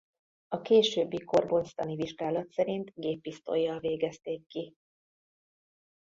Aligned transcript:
A 0.47 0.61
későbbi 0.61 1.23
kórbonctani 1.23 1.95
vizsgálat 1.95 2.51
szerint 2.51 2.91
géppisztollyal 2.95 3.79
végezték 3.79 4.45
ki. 4.47 4.73